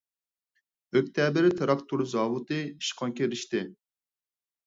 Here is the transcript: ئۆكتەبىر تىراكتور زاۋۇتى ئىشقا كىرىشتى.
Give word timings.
ئۆكتەبىر 0.99 1.47
تىراكتور 1.59 2.03
زاۋۇتى 2.13 2.59
ئىشقا 2.71 3.09
كىرىشتى. 3.19 3.61